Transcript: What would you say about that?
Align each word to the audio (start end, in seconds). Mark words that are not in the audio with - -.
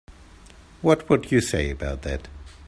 What 0.81 1.07
would 1.11 1.31
you 1.31 1.41
say 1.41 1.69
about 1.69 2.01
that? 2.01 2.27